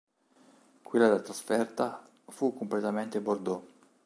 [0.81, 3.63] Quella da trasferta fu completamente bordeaux.